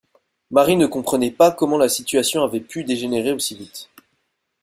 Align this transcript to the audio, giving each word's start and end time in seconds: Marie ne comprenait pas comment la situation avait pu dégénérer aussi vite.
Marie 0.49 0.77
ne 0.77 0.87
comprenait 0.87 1.29
pas 1.29 1.51
comment 1.51 1.77
la 1.77 1.87
situation 1.87 2.41
avait 2.41 2.59
pu 2.59 2.83
dégénérer 2.83 3.33
aussi 3.33 3.53
vite. 3.55 3.91